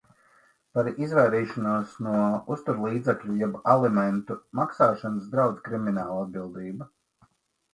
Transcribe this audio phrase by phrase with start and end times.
[0.77, 2.15] Par izvairīšanos no
[2.55, 6.91] uzturlīdzekļu jeb alimentu maksāšanas draud kriminālatbildība.